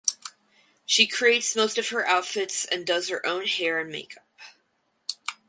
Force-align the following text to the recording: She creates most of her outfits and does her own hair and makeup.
She 0.83 1.05
creates 1.05 1.55
most 1.55 1.77
of 1.77 1.89
her 1.89 2.03
outfits 2.07 2.65
and 2.65 2.87
does 2.87 3.09
her 3.09 3.23
own 3.23 3.45
hair 3.45 3.79
and 3.79 3.91
makeup. 3.91 4.25